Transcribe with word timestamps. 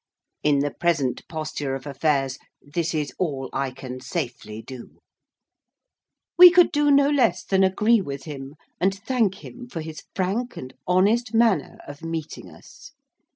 In 0.41 0.61
the 0.61 0.71
present 0.71 1.21
posture 1.29 1.75
of 1.75 1.85
affairs 1.85 2.39
this 2.59 2.95
is 2.95 3.13
all 3.19 3.51
I 3.53 3.69
can 3.69 3.99
safely 3.99 4.59
do." 4.63 4.97
We 6.39 6.49
could 6.49 6.71
do 6.71 6.89
no 6.89 7.07
less 7.07 7.43
than 7.43 7.63
agree 7.63 8.01
with 8.01 8.23
him, 8.23 8.55
and 8.79 8.95
thank 8.95 9.45
him 9.45 9.67
for 9.69 9.81
his 9.81 10.05
frank 10.15 10.57
and 10.57 10.73
honest 10.87 11.35
manner 11.35 11.77
of 11.87 12.01
meeting 12.01 12.49
us. 12.49 12.93